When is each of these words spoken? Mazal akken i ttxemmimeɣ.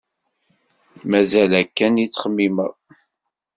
Mazal 1.09 1.51
akken 1.61 1.93
i 2.03 2.05
ttxemmimeɣ. 2.07 2.73